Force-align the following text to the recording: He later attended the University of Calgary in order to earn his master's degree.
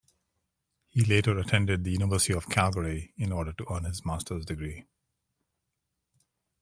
He 0.87 1.03
later 1.03 1.37
attended 1.37 1.83
the 1.83 1.91
University 1.91 2.33
of 2.33 2.49
Calgary 2.49 3.13
in 3.17 3.31
order 3.31 3.53
to 3.53 3.65
earn 3.71 3.83
his 3.83 4.03
master's 4.03 4.43
degree. 4.47 4.87